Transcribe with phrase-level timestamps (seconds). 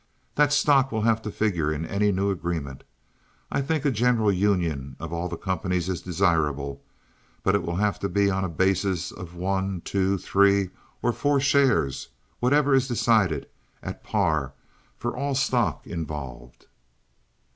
[0.33, 2.83] "That stock will have to figure in any new agreement.
[3.51, 6.81] I think a general union of all the companies is desirable,
[7.43, 10.71] but it will have to be on a basis of one, two, three,
[11.03, 14.53] or four shares—whatever is decided—at par
[14.97, 16.65] for all stock involved."